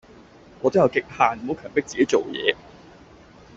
[0.61, 2.55] 我都有極限，唔會強迫自己講嘢